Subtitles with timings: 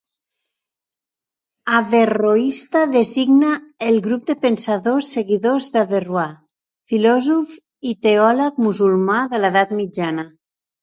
[1.79, 3.51] Averroista designa
[3.89, 6.35] el grup de pensadors seguidors d'Averrois,
[6.93, 7.55] filòsof
[7.93, 10.31] i teòleg musulmà de l'edat mitjana.